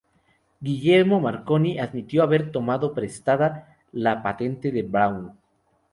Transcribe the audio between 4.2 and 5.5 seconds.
patente de Braun.